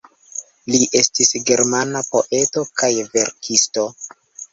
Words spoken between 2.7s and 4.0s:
kaj verkisto.